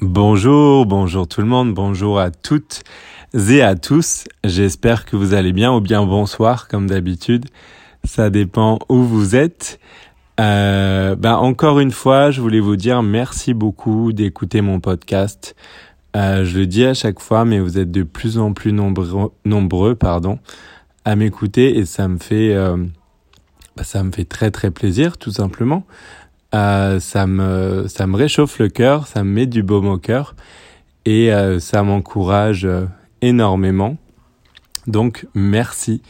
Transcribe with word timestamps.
Bonjour, 0.00 0.86
bonjour 0.86 1.26
tout 1.26 1.40
le 1.40 1.48
monde, 1.48 1.74
bonjour 1.74 2.20
à 2.20 2.30
toutes 2.30 2.84
et 3.34 3.62
à 3.62 3.74
tous. 3.74 4.28
J'espère 4.44 5.04
que 5.04 5.16
vous 5.16 5.34
allez 5.34 5.52
bien 5.52 5.74
ou 5.74 5.80
bien 5.80 6.06
bonsoir 6.06 6.68
comme 6.68 6.86
d'habitude. 6.86 7.46
Ça 8.04 8.30
dépend 8.30 8.78
où 8.88 9.02
vous 9.02 9.34
êtes. 9.34 9.80
Euh, 10.38 11.16
ben 11.16 11.34
encore 11.34 11.80
une 11.80 11.90
fois, 11.90 12.30
je 12.30 12.40
voulais 12.40 12.60
vous 12.60 12.76
dire 12.76 13.02
merci 13.02 13.54
beaucoup 13.54 14.12
d'écouter 14.12 14.60
mon 14.60 14.78
podcast. 14.78 15.56
Euh, 16.14 16.44
je 16.44 16.60
le 16.60 16.66
dis 16.66 16.84
à 16.84 16.94
chaque 16.94 17.18
fois, 17.18 17.44
mais 17.44 17.58
vous 17.58 17.76
êtes 17.76 17.90
de 17.90 18.04
plus 18.04 18.38
en 18.38 18.52
plus 18.52 18.72
nombreux, 18.72 19.32
nombreux 19.44 19.96
pardon, 19.96 20.38
à 21.04 21.16
m'écouter 21.16 21.76
et 21.76 21.84
ça 21.84 22.06
me 22.06 22.18
fait, 22.18 22.54
euh, 22.54 22.76
ben, 23.76 23.82
ça 23.82 24.04
me 24.04 24.12
fait 24.12 24.26
très 24.26 24.52
très 24.52 24.70
plaisir, 24.70 25.18
tout 25.18 25.32
simplement. 25.32 25.82
Euh, 26.54 26.98
ça 26.98 27.26
me 27.26 27.86
ça 27.88 28.06
me 28.06 28.16
réchauffe 28.16 28.58
le 28.58 28.68
cœur, 28.68 29.06
ça 29.06 29.22
me 29.22 29.30
met 29.30 29.46
du 29.46 29.62
baume 29.62 29.86
au 29.86 29.98
cœur 29.98 30.34
et 31.04 31.30
euh, 31.30 31.58
ça 31.58 31.82
m'encourage 31.82 32.64
euh, 32.64 32.86
énormément. 33.20 33.98
Donc 34.86 35.26
merci. 35.34 36.02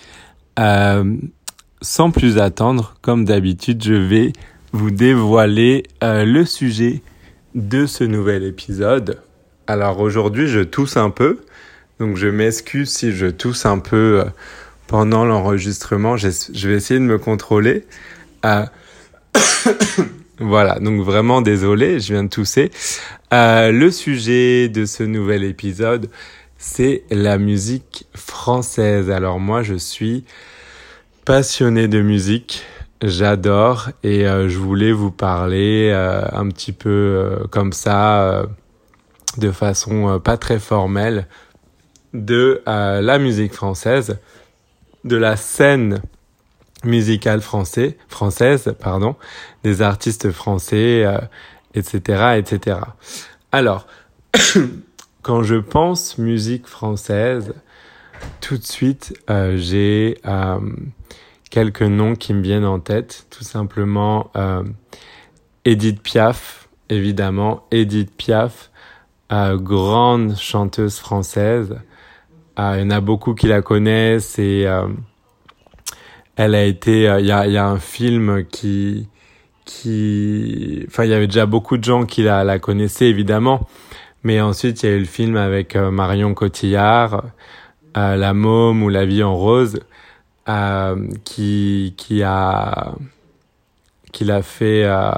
sans 1.80 2.10
plus 2.10 2.38
attendre, 2.38 2.94
comme 3.02 3.24
d'habitude, 3.24 3.82
je 3.82 3.94
vais 3.94 4.32
vous 4.72 4.90
dévoiler 4.90 5.84
le 6.02 6.44
sujet 6.44 7.02
de 7.54 7.86
ce 7.86 8.04
nouvel 8.04 8.44
épisode. 8.44 9.20
Alors 9.66 10.00
aujourd'hui, 10.00 10.46
je 10.48 10.60
tousse 10.60 10.96
un 10.96 11.10
peu, 11.10 11.40
donc 11.98 12.16
je 12.16 12.28
m'excuse 12.28 12.90
si 12.90 13.12
je 13.12 13.26
tousse 13.26 13.66
un 13.66 13.78
peu 13.80 14.24
pendant 14.86 15.24
l'enregistrement. 15.24 16.16
Je 16.16 16.68
vais 16.68 16.76
essayer 16.76 17.00
de 17.00 17.04
me 17.04 17.18
contrôler. 17.18 17.84
Voilà, 20.40 20.78
donc 20.78 21.02
vraiment 21.02 21.40
désolé, 21.42 21.98
je 21.98 22.12
viens 22.12 22.22
de 22.22 22.28
tousser. 22.28 22.70
Euh, 23.34 23.72
le 23.72 23.90
sujet 23.90 24.68
de 24.68 24.86
ce 24.86 25.02
nouvel 25.02 25.42
épisode, 25.42 26.08
c'est 26.58 27.02
la 27.10 27.38
musique 27.38 28.06
française. 28.14 29.10
Alors 29.10 29.40
moi, 29.40 29.62
je 29.62 29.74
suis 29.74 30.24
passionné 31.24 31.88
de 31.88 32.00
musique, 32.00 32.64
j'adore 33.02 33.90
et 34.02 34.26
euh, 34.26 34.48
je 34.48 34.58
voulais 34.58 34.92
vous 34.92 35.10
parler 35.10 35.90
euh, 35.92 36.22
un 36.32 36.48
petit 36.48 36.72
peu 36.72 36.88
euh, 36.88 37.46
comme 37.50 37.72
ça, 37.72 38.44
de 39.38 39.50
façon 39.50 40.20
pas 40.20 40.36
très 40.36 40.58
formelle, 40.58 41.26
de 42.14 42.62
la 42.66 43.18
musique 43.18 43.52
française, 43.52 44.18
de 45.04 45.16
la 45.16 45.36
scène 45.36 46.00
musicale 46.84 47.40
français, 47.40 47.96
française, 48.08 48.74
pardon, 48.78 49.16
des 49.64 49.82
artistes 49.82 50.30
français, 50.30 51.04
etc., 51.74 52.00
euh, 52.08 52.32
etc. 52.34 52.78
Alors, 53.52 53.86
quand 55.22 55.42
je 55.42 55.56
pense 55.56 56.18
musique 56.18 56.66
française, 56.66 57.54
tout 58.40 58.58
de 58.58 58.64
suite, 58.64 59.14
euh, 59.30 59.56
j'ai 59.56 60.18
euh, 60.26 60.58
quelques 61.50 61.82
noms 61.82 62.14
qui 62.14 62.34
me 62.34 62.42
viennent 62.42 62.64
en 62.64 62.80
tête. 62.80 63.26
Tout 63.30 63.44
simplement, 63.44 64.30
Edith 65.64 66.02
Piaf, 66.02 66.68
évidemment, 66.88 67.66
Edith 67.70 68.14
Piaf, 68.16 68.70
grande 69.30 70.36
chanteuse 70.36 70.98
française. 70.98 71.76
il 72.58 72.80
y 72.80 72.82
en 72.82 72.90
a 72.90 73.00
beaucoup 73.00 73.34
qui 73.34 73.46
la 73.46 73.62
connaissent 73.62 74.38
et 74.38 74.66
elle 76.38 76.54
a 76.54 76.64
été, 76.64 77.08
euh, 77.08 77.20
il 77.20 77.26
y, 77.26 77.32
a, 77.32 77.46
y, 77.48 77.56
a, 77.56 77.66
un 77.66 77.78
film 77.78 78.44
qui, 78.44 79.08
qui, 79.64 80.84
enfin, 80.86 81.04
il 81.04 81.10
y 81.10 81.14
avait 81.14 81.26
déjà 81.26 81.46
beaucoup 81.46 81.76
de 81.76 81.84
gens 81.84 82.06
qui 82.06 82.22
la, 82.22 82.44
la 82.44 82.60
connaissaient 82.60 83.08
évidemment, 83.08 83.66
mais 84.22 84.40
ensuite 84.40 84.82
il 84.82 84.88
y 84.88 84.92
a 84.92 84.94
eu 84.94 85.00
le 85.00 85.04
film 85.04 85.36
avec 85.36 85.74
euh, 85.74 85.90
Marion 85.90 86.34
Cotillard, 86.34 87.24
euh, 87.96 88.14
La 88.14 88.34
Môme 88.34 88.84
ou 88.84 88.88
La 88.88 89.04
Vie 89.04 89.24
en 89.24 89.36
Rose, 89.36 89.80
euh, 90.48 91.08
qui, 91.24 91.94
qui 91.96 92.22
a, 92.22 92.94
qui 94.12 94.24
l'a 94.24 94.42
fait 94.42 94.84
euh, 94.84 95.10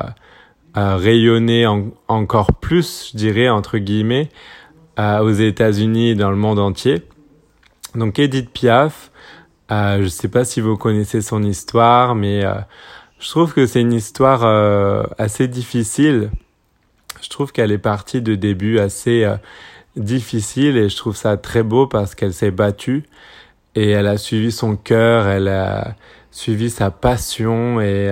rayonner 0.75 1.67
encore 2.09 2.55
plus, 2.55 3.11
je 3.13 3.19
dirais 3.19 3.51
entre 3.51 3.77
guillemets, 3.77 4.31
aux 4.99 5.33
États-Unis 5.33 6.11
et 6.11 6.15
dans 6.15 6.31
le 6.31 6.37
monde 6.37 6.59
entier. 6.59 7.03
Donc 7.95 8.19
Edith 8.19 8.51
Piaf, 8.51 9.11
euh, 9.71 9.99
je 9.99 10.03
ne 10.03 10.09
sais 10.09 10.29
pas 10.29 10.45
si 10.45 10.61
vous 10.61 10.77
connaissez 10.77 11.21
son 11.21 11.43
histoire, 11.43 12.15
mais 12.15 12.45
euh, 12.45 12.55
je 13.21 13.29
trouve 13.29 13.55
que 13.55 13.67
c'est 13.67 13.81
une 13.81 13.93
histoire 13.93 14.45
euh, 14.45 15.05
assez 15.19 15.47
difficile. 15.47 16.31
Je 17.23 17.29
trouve 17.29 17.53
qu'elle 17.53 17.71
est 17.71 17.79
partie 17.79 18.21
de 18.23 18.35
début 18.35 18.79
assez 18.79 19.27
difficile 19.97 20.77
et 20.77 20.89
je 20.89 20.97
trouve 20.97 21.15
ça 21.15 21.37
très 21.37 21.63
beau 21.63 21.87
parce 21.87 22.15
qu'elle 22.15 22.33
s'est 22.33 22.51
battue 22.51 23.05
et 23.75 23.91
elle 23.91 24.07
a 24.07 24.17
suivi 24.17 24.51
son 24.51 24.75
cœur, 24.75 25.29
elle 25.29 25.49
a 25.49 25.95
suivi 26.31 26.71
sa 26.71 26.91
passion 26.91 27.79
et 27.81 28.11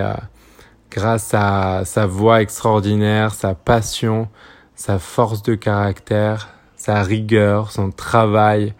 grâce 0.91 1.33
à 1.33 1.85
sa 1.85 2.05
voix 2.05 2.41
extraordinaire, 2.43 3.33
sa 3.33 3.55
passion, 3.55 4.29
sa 4.75 4.99
force 4.99 5.41
de 5.41 5.55
caractère, 5.55 6.49
sa 6.75 7.01
rigueur, 7.01 7.71
son 7.71 7.89
travail, 7.89 8.75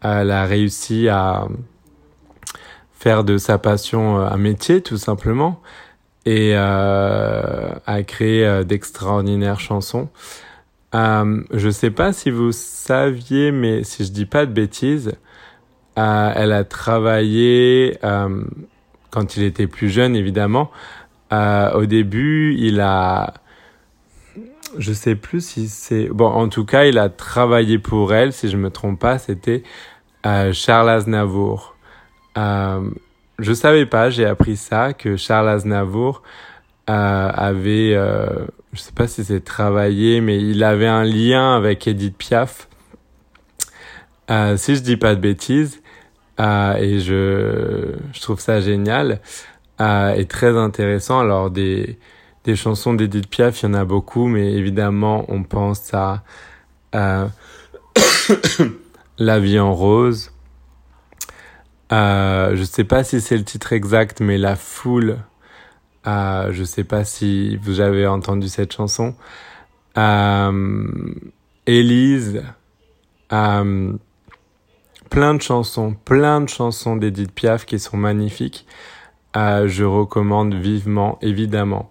elle 0.00 0.30
a 0.30 0.46
réussi 0.46 1.08
à 1.08 1.46
faire 2.98 3.22
de 3.22 3.38
sa 3.38 3.58
passion 3.58 4.18
euh, 4.18 4.28
un 4.28 4.36
métier 4.38 4.82
tout 4.82 4.96
simplement 4.96 5.62
et 6.26 6.52
euh, 6.54 7.70
à 7.86 8.02
créer 8.02 8.44
euh, 8.44 8.64
d'extraordinaires 8.64 9.60
chansons. 9.60 10.08
Euh, 10.94 11.42
je 11.52 11.70
sais 11.70 11.90
pas 11.90 12.12
si 12.12 12.30
vous 12.30 12.50
saviez, 12.50 13.52
mais 13.52 13.84
si 13.84 14.04
je 14.04 14.10
dis 14.10 14.26
pas 14.26 14.46
de 14.46 14.52
bêtises, 14.52 15.12
euh, 15.96 16.32
elle 16.34 16.52
a 16.52 16.64
travaillé 16.64 17.98
quand 19.10 19.36
il 19.36 19.42
était 19.42 19.66
plus 19.66 19.88
jeune, 19.88 20.16
évidemment. 20.16 20.70
au 21.30 21.86
début, 21.86 22.56
il 22.58 22.80
a, 22.80 23.34
je 24.76 24.92
sais 24.92 25.14
plus 25.14 25.44
si 25.44 25.68
c'est, 25.68 26.08
bon, 26.08 26.26
en 26.26 26.48
tout 26.48 26.64
cas, 26.64 26.84
il 26.84 26.98
a 26.98 27.08
travaillé 27.08 27.78
pour 27.78 28.12
elle, 28.14 28.32
si 28.32 28.48
je 28.48 28.56
me 28.56 28.70
trompe 28.70 29.00
pas, 29.00 29.18
c'était 29.18 29.62
Charles 30.52 30.90
Aznavour. 30.90 31.77
Euh, 32.38 32.90
je 33.38 33.52
savais 33.52 33.86
pas, 33.86 34.10
j'ai 34.10 34.26
appris 34.26 34.56
ça, 34.56 34.92
que 34.92 35.16
Charles 35.16 35.48
Aznavour 35.48 36.22
euh, 36.90 37.30
avait, 37.34 37.94
euh, 37.94 38.26
je 38.72 38.80
sais 38.80 38.92
pas 38.92 39.06
si 39.06 39.24
c'est 39.24 39.44
travaillé, 39.44 40.20
mais 40.20 40.38
il 40.38 40.64
avait 40.64 40.86
un 40.86 41.04
lien 41.04 41.56
avec 41.56 41.86
Edith 41.86 42.16
Piaf. 42.16 42.68
Euh, 44.30 44.56
si 44.56 44.76
je 44.76 44.80
dis 44.80 44.96
pas 44.96 45.14
de 45.14 45.20
bêtises, 45.20 45.82
euh, 46.40 46.74
et 46.74 47.00
je, 47.00 47.94
je 48.12 48.20
trouve 48.20 48.40
ça 48.40 48.60
génial 48.60 49.20
et 49.80 50.26
très 50.26 50.56
intéressant. 50.56 51.20
Alors 51.20 51.50
des, 51.50 51.98
des 52.44 52.56
chansons 52.56 52.94
d'Edith 52.94 53.28
Piaf, 53.28 53.62
il 53.62 53.66
y 53.66 53.68
en 53.68 53.74
a 53.74 53.84
beaucoup, 53.84 54.26
mais 54.26 54.52
évidemment 54.52 55.24
on 55.28 55.44
pense 55.44 55.92
à 55.94 56.24
La 59.20 59.40
vie 59.40 59.58
en 59.58 59.74
rose, 59.74 60.30
euh, 61.92 62.54
je 62.56 62.64
sais 62.64 62.84
pas 62.84 63.04
si 63.04 63.20
c'est 63.20 63.36
le 63.36 63.44
titre 63.44 63.72
exact, 63.72 64.20
mais 64.20 64.38
La 64.38 64.56
Foule. 64.56 65.18
Euh, 66.06 66.52
je 66.52 66.64
sais 66.64 66.84
pas 66.84 67.04
si 67.04 67.56
vous 67.56 67.80
avez 67.80 68.06
entendu 68.06 68.48
cette 68.48 68.72
chanson. 68.72 69.14
Euh, 69.96 70.86
Élise. 71.66 72.42
Euh, 73.32 73.92
plein 75.10 75.34
de 75.34 75.42
chansons, 75.42 75.94
plein 76.04 76.40
de 76.40 76.48
chansons 76.48 76.96
d'Edith 76.96 77.32
Piaf 77.32 77.66
qui 77.66 77.78
sont 77.78 77.96
magnifiques. 77.96 78.66
Euh, 79.36 79.68
je 79.68 79.84
recommande 79.84 80.54
vivement, 80.54 81.18
évidemment. 81.20 81.90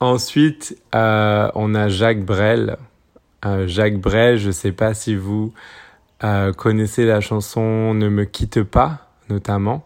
Ensuite, 0.00 0.76
euh, 0.94 1.50
on 1.54 1.74
a 1.74 1.88
Jacques 1.88 2.24
Brel. 2.24 2.76
Euh, 3.44 3.66
Jacques 3.66 4.00
Brel, 4.00 4.38
je 4.38 4.50
sais 4.50 4.72
pas 4.72 4.94
si 4.94 5.14
vous 5.14 5.52
connaissez 6.56 7.04
la 7.04 7.20
chanson 7.20 7.92
Ne 7.92 8.08
me 8.08 8.24
quitte 8.24 8.62
pas 8.62 9.13
notamment. 9.28 9.84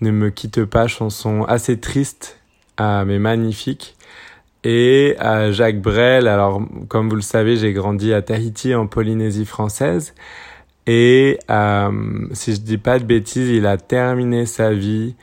Ne 0.00 0.10
me 0.10 0.30
quitte 0.30 0.64
pas, 0.64 0.88
chanson 0.88 1.44
assez 1.44 1.80
triste, 1.80 2.38
euh, 2.80 3.04
mais 3.04 3.18
magnifique. 3.18 3.96
Et 4.64 5.16
euh, 5.22 5.52
Jacques 5.52 5.80
Brel, 5.80 6.28
alors 6.28 6.60
comme 6.88 7.08
vous 7.08 7.16
le 7.16 7.22
savez, 7.22 7.56
j'ai 7.56 7.72
grandi 7.72 8.12
à 8.12 8.20
Tahiti 8.20 8.74
en 8.74 8.86
Polynésie 8.86 9.46
française. 9.46 10.14
Et 10.86 11.38
euh, 11.50 11.90
si 12.32 12.54
je 12.54 12.60
dis 12.60 12.78
pas 12.78 12.98
de 12.98 13.04
bêtises, 13.04 13.48
il 13.48 13.66
a 13.66 13.76
terminé 13.76 14.46
sa 14.46 14.72
vie 14.72 15.14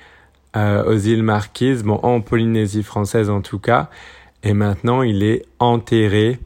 aux 0.56 0.98
îles 0.98 1.24
Marquises, 1.24 1.82
bon 1.84 2.00
en 2.04 2.22
Polynésie 2.22 2.84
française 2.84 3.32
en 3.32 3.42
tout 3.42 3.58
cas. 3.58 3.90
Et 4.44 4.54
maintenant, 4.54 5.02
il 5.02 5.24
est 5.24 5.46
enterré 5.58 6.38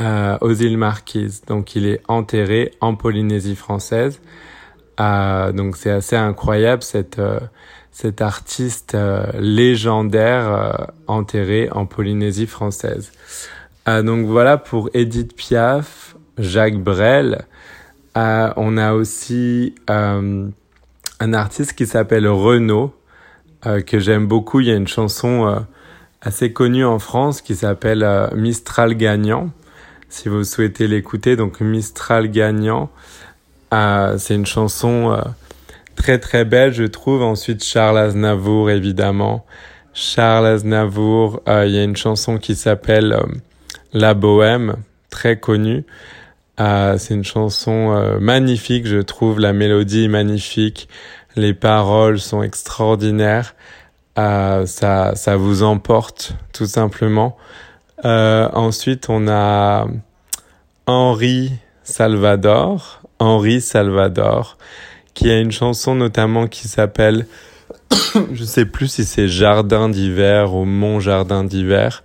aux 0.00 0.52
îles 0.52 0.78
Marquises. 0.78 1.42
Donc, 1.46 1.76
il 1.76 1.86
est 1.86 2.00
enterré 2.08 2.72
en 2.80 2.94
Polynésie 2.94 3.56
française. 3.56 4.22
Euh, 5.00 5.52
donc 5.52 5.76
c'est 5.76 5.90
assez 5.90 6.16
incroyable 6.16 6.82
cette 6.82 7.18
euh, 7.18 7.40
cet 7.90 8.22
artiste 8.22 8.94
euh, 8.94 9.24
légendaire 9.38 10.90
enterré 11.06 11.68
en 11.70 11.86
Polynésie 11.86 12.46
française. 12.46 13.12
donc 13.86 14.26
voilà 14.26 14.56
pour 14.56 14.90
Edith 14.94 15.36
Piaf, 15.36 16.16
Jacques 16.38 16.82
Brel. 16.82 17.44
on 18.16 18.76
a 18.76 18.94
aussi 18.94 19.74
un 19.86 21.32
artiste 21.32 21.74
qui 21.74 21.86
s'appelle 21.86 22.26
Renaud, 22.26 22.92
que 23.62 24.00
j'aime 24.00 24.26
beaucoup. 24.26 24.58
Il 24.58 24.66
y 24.66 24.72
a 24.72 24.76
une 24.76 24.88
chanson 24.88 25.64
assez 26.20 26.52
connue 26.52 26.84
en 26.84 26.98
France 26.98 27.42
qui 27.42 27.54
s'appelle 27.54 28.04
Mistral 28.34 28.94
gagnant. 28.94 29.50
Si 30.08 30.28
vous 30.28 30.42
souhaitez 30.42 30.88
l'écouter, 30.88 31.36
donc 31.36 31.60
Mistral 31.60 32.28
gagnant, 32.28 32.90
c'est 34.18 34.34
une 34.34 34.46
chanson 34.46 35.16
très 35.94 36.18
très 36.18 36.44
belle, 36.44 36.72
je 36.72 36.84
trouve. 36.84 37.22
Ensuite, 37.22 37.64
Charles 37.64 37.98
Aznavour, 37.98 38.70
évidemment. 38.70 39.44
Charles 39.92 40.46
Aznavour, 40.46 41.40
euh, 41.48 41.66
il 41.66 41.74
y 41.74 41.78
a 41.78 41.84
une 41.84 41.96
chanson 41.96 42.38
qui 42.38 42.56
s'appelle 42.56 43.12
euh, 43.12 43.22
La 43.92 44.14
Bohème, 44.14 44.76
très 45.10 45.38
connue. 45.38 45.84
Euh, 46.60 46.98
c'est 46.98 47.14
une 47.14 47.24
chanson 47.24 48.18
magnifique, 48.20 48.86
je 48.86 48.98
trouve. 48.98 49.40
La 49.40 49.52
mélodie 49.52 50.04
est 50.04 50.08
magnifique. 50.08 50.88
Les 51.36 51.54
paroles 51.54 52.20
sont 52.20 52.42
extraordinaires. 52.42 53.54
ça, 54.16 55.12
ça 55.14 55.36
vous 55.36 55.62
emporte, 55.62 56.34
tout 56.52 56.66
simplement. 56.66 57.36
ensuite, 58.04 59.08
on 59.08 59.28
a 59.28 59.86
Henri 60.86 61.52
Salvador. 61.82 63.03
Henri 63.24 63.60
Salvador 63.60 64.58
qui 65.14 65.30
a 65.30 65.38
une 65.38 65.52
chanson 65.52 65.94
notamment 65.94 66.46
qui 66.48 66.68
s'appelle, 66.68 67.26
je 68.32 68.44
sais 68.44 68.66
plus 68.66 68.88
si 68.88 69.04
c'est 69.04 69.28
Jardin 69.28 69.88
d'hiver 69.88 70.54
ou 70.54 70.64
Mon 70.64 71.00
Jardin 71.00 71.44
d'hiver, 71.44 72.04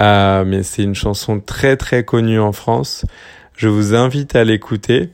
euh, 0.00 0.44
mais 0.46 0.62
c'est 0.62 0.84
une 0.84 0.94
chanson 0.94 1.40
très 1.40 1.76
très 1.76 2.04
connue 2.04 2.40
en 2.40 2.52
France. 2.52 3.04
Je 3.56 3.68
vous 3.68 3.94
invite 3.94 4.36
à 4.36 4.44
l'écouter. 4.44 5.10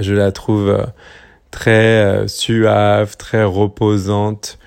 Je 0.00 0.14
la 0.14 0.32
trouve 0.32 0.68
euh, 0.68 0.84
très 1.52 2.04
euh, 2.04 2.26
suave, 2.26 3.16
très 3.16 3.44
reposante, 3.44 4.58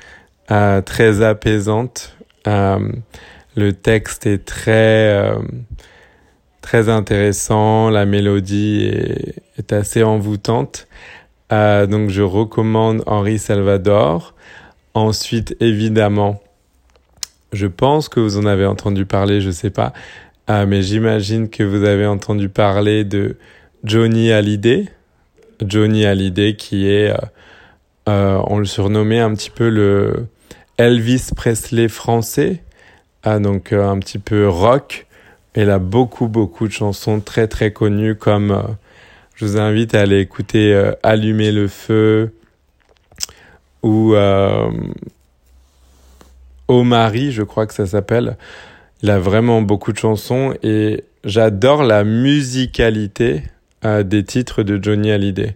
très 0.48 1.22
apaisante. 1.22 2.16
le 2.46 3.72
texte 3.72 4.26
est 4.26 4.46
très 4.46 5.28
très 6.62 6.90
intéressant, 6.90 7.90
la 7.90 8.06
mélodie 8.06 8.86
est, 8.86 9.45
est 9.58 9.74
assez 9.74 10.04
envoûtante. 10.04 10.88
Euh, 11.52 11.86
donc 11.86 12.10
je 12.10 12.22
recommande 12.22 13.04
Henri 13.06 13.40
Salvador. 13.40 14.34
Ensuite, 14.94 15.56
évidemment, 15.60 16.42
je 17.52 17.68
pense 17.68 18.10
que 18.10 18.20
vous 18.20 18.38
en 18.38 18.46
avez 18.46 18.66
entendu 18.66 19.06
parler, 19.06 19.42
je 19.42 19.52
sais 19.52 19.70
pas, 19.70 19.94
euh, 20.50 20.66
mais 20.66 20.82
j'imagine 20.82 21.50
que 21.50 21.64
vous 21.64 21.84
avez 21.84 22.06
entendu 22.06 22.50
parler 22.50 23.04
de 23.04 23.38
Johnny 23.84 24.32
Hallyday. 24.32 24.90
Johnny 25.66 26.06
Hallyday 26.06 26.56
qui 26.56 26.90
est, 26.90 27.14
euh, 28.10 28.42
on 28.48 28.58
le 28.58 28.66
surnommait 28.66 29.20
un 29.20 29.34
petit 29.34 29.50
peu 29.50 29.70
le 29.70 30.28
Elvis 30.78 31.30
Presley 31.36 31.88
français, 31.88 32.62
donc 33.26 33.72
un 33.74 33.98
petit 34.00 34.20
peu 34.20 34.48
rock. 34.50 35.08
Il 35.56 35.70
a 35.70 35.80
beaucoup 35.80 36.28
beaucoup 36.28 36.68
de 36.68 36.74
chansons 36.74 37.22
très 37.22 37.48
très 37.48 37.72
connues 37.72 38.16
comme 38.16 38.76
je 39.36 39.46
vous 39.46 39.58
invite 39.58 39.96
à 39.96 40.02
aller 40.02 40.20
écouter 40.20 40.74
euh, 40.74 40.94
Allumer 41.04 41.52
le 41.52 41.68
feu 41.68 42.34
ou 43.84 44.16
euh, 44.16 44.72
Au 46.68 46.84
mari, 46.84 47.32
je 47.32 47.44
crois 47.44 47.68
que 47.68 47.74
ça 47.74 47.86
s'appelle. 47.86 48.38
Il 49.04 49.10
a 49.10 49.20
vraiment 49.20 49.62
beaucoup 49.62 49.92
de 49.92 49.98
chansons 49.98 50.54
et 50.64 51.04
j'adore 51.26 51.84
la 51.84 52.04
musicalité 52.04 53.44
euh, 53.84 54.04
des 54.04 54.24
titres 54.24 54.64
de 54.64 54.82
Johnny 54.82 55.12
Hallyday. 55.12 55.56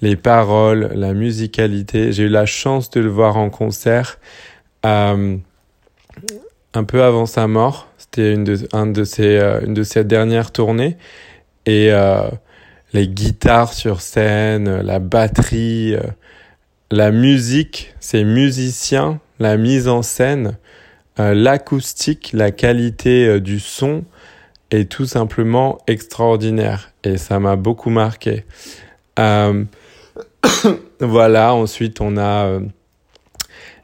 Les 0.00 0.16
paroles, 0.16 0.90
la 0.94 1.12
musicalité. 1.12 2.12
J'ai 2.12 2.24
eu 2.24 2.28
la 2.28 2.46
chance 2.46 2.90
de 2.90 3.00
le 3.00 3.10
voir 3.10 3.36
en 3.36 3.50
concert 3.50 4.18
euh, 4.86 5.36
un 6.72 6.84
peu 6.84 7.02
avant 7.02 7.26
sa 7.26 7.46
mort. 7.46 7.86
C'était 7.98 8.32
une 8.32 8.44
de, 8.44 8.56
de 8.92 9.04
ses, 9.04 9.38
une 9.64 9.74
de 9.74 9.82
ses 9.82 10.04
dernières 10.04 10.52
tournées. 10.52 10.96
Et 11.66 11.92
euh, 11.92 12.30
les 12.92 13.08
guitares 13.08 13.72
sur 13.72 14.00
scène, 14.00 14.80
la 14.80 14.98
batterie, 14.98 15.94
euh, 15.94 16.02
la 16.90 17.12
musique, 17.12 17.94
ces 18.00 18.24
musiciens, 18.24 19.20
la 19.38 19.56
mise 19.56 19.86
en 19.88 20.02
scène, 20.02 20.58
euh, 21.18 21.34
l'acoustique, 21.34 22.30
la 22.32 22.50
qualité 22.50 23.26
euh, 23.26 23.40
du 23.40 23.60
son 23.60 24.04
est 24.70 24.90
tout 24.90 25.06
simplement 25.06 25.78
extraordinaire 25.86 26.90
et 27.04 27.16
ça 27.16 27.38
m'a 27.38 27.56
beaucoup 27.56 27.90
marqué. 27.90 28.44
voilà, 31.00 31.54
ensuite 31.54 32.00
on 32.00 32.16
a 32.16 32.60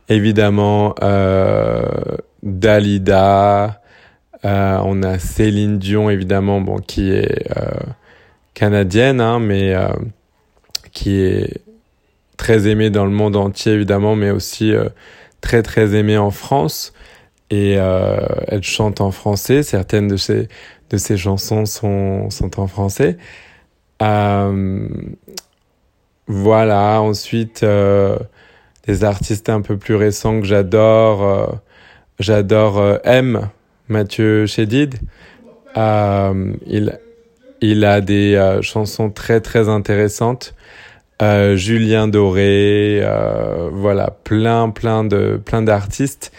évidemment 0.09 0.95
Dalida, 2.43 3.83
on 4.45 5.03
a 5.03 5.19
Céline 5.19 5.79
Dion 5.79 6.09
évidemment, 6.09 6.61
bon 6.61 6.79
qui 6.79 7.11
est 7.11 7.51
canadienne, 8.57 9.21
hein, 9.21 9.39
mais 9.39 9.75
euh, 9.75 9.89
qui 10.93 11.21
est 11.21 11.61
très 12.39 12.67
aimée 12.69 12.89
dans 12.89 13.05
le 13.05 13.11
monde 13.11 13.37
entier 13.37 13.73
évidemment, 13.73 14.17
mais 14.17 14.31
aussi 14.31 14.73
euh, 14.73 14.89
très 15.43 15.63
très 15.63 15.95
aimée 15.95 16.17
en 16.17 16.31
France. 16.31 16.95
Et 17.51 17.75
euh, 17.77 18.17
elle 18.49 18.63
chante 18.63 19.01
en 19.01 19.11
français. 19.11 19.63
Certaines 19.63 20.09
de 20.09 20.17
ses 20.17 20.49
de 20.91 20.97
ses 20.97 21.19
chansons 21.19 21.67
sont 21.67 22.31
sont 22.31 22.59
en 22.59 22.67
français. 22.67 23.19
Euh, 24.03 24.89
voilà. 26.27 27.01
Ensuite, 27.03 27.65
des 28.87 29.05
artistes 29.05 29.49
un 29.51 29.61
peu 29.61 29.77
plus 29.77 29.95
récents 29.97 30.41
que 30.41 30.47
j'adore. 30.47 31.61
j'adore 32.19 32.99
M. 33.05 33.49
Mathieu 33.89 34.47
Chédid. 34.47 34.97
il 35.77 36.99
il 37.61 37.85
a 37.85 38.01
des 38.01 38.35
euh, 38.35 38.63
chansons 38.63 39.11
très 39.11 39.41
très 39.41 39.69
intéressantes. 39.69 40.55
Euh, 41.23 41.57
Julien 41.57 42.09
Doré, 42.09 43.01
euh, 43.03 43.71
voilà, 43.73 44.11
plein 44.25 44.69
plein 44.69 45.03
de 45.03 45.41
plein 45.43 45.63
d'artistes 45.63 46.31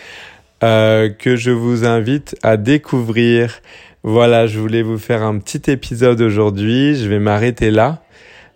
euh, 0.64 1.10
que 1.10 1.36
je 1.36 1.52
vous 1.52 1.86
invite 1.86 2.36
à 2.44 2.58
découvrir. 2.58 3.60
Voilà, 4.04 4.48
je 4.48 4.60
voulais 4.60 4.84
vous 4.84 5.00
faire 5.00 5.24
un 5.24 5.40
petit 5.40 5.72
épisode 5.72 6.22
aujourd'hui. 6.22 6.96
Je 6.96 7.10
vais 7.10 7.19
m'arrêter 7.19 7.71
là. 7.71 8.04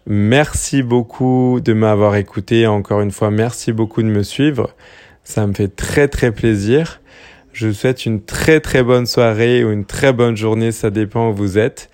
Merci 0.08 0.84
beaucoup 0.84 1.60
de 1.64 1.74
m'avoir 1.74 2.16
écouté. 2.16 2.68
Encore 2.68 3.02
une 3.02 3.12
fois, 3.12 3.32
merci 3.32 3.72
beaucoup 3.72 4.02
de 4.02 4.08
me 4.08 4.24
suivre. 4.24 4.76
Ça 5.24 5.46
me 5.46 5.54
fait 5.54 5.76
très 5.76 6.08
très 6.08 6.32
plaisir. 6.32 7.02
Je 7.54 7.68
vous 7.68 7.74
souhaite 7.74 8.06
une 8.06 8.24
très 8.24 8.60
très 8.60 8.82
bonne 8.82 9.06
soirée 9.06 9.64
ou 9.64 9.72
une 9.72 9.86
très 9.86 10.14
bonne 10.14 10.38
journée, 10.38 10.72
ça 10.72 10.90
dépend 10.90 11.30
où 11.30 11.34
vous 11.34 11.58
êtes. 11.58 11.91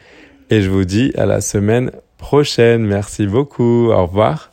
Et 0.49 0.61
je 0.61 0.69
vous 0.69 0.85
dis 0.85 1.11
à 1.17 1.25
la 1.25 1.41
semaine 1.41 1.91
prochaine. 2.17 2.85
Merci 2.85 3.27
beaucoup. 3.27 3.91
Au 3.91 4.05
revoir. 4.05 4.51